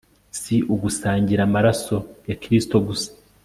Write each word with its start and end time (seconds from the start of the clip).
si 0.39 0.55
ugusangira 0.73 1.41
amaraso 1.47 1.95
ya 2.29 2.35
kristo 2.41 2.75
gusa 2.87 3.09